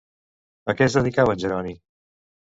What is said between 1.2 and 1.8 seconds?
en Jeroni?